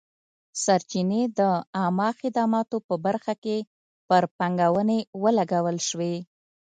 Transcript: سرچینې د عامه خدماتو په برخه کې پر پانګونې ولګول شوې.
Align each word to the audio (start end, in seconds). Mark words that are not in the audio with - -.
سرچینې 0.63 1.21
د 1.37 1.39
عامه 1.77 2.09
خدماتو 2.19 2.77
په 2.87 2.95
برخه 3.05 3.33
کې 3.43 3.57
پر 4.07 4.23
پانګونې 4.37 4.99
ولګول 5.23 5.77
شوې. 5.87 6.15